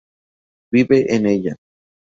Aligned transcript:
Vive 0.71 1.05
con 1.07 1.27
ella. 1.27 1.55